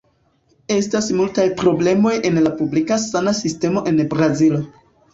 [0.75, 4.69] Estas multaj problemoj en la publika sana sistemo en Brazilo.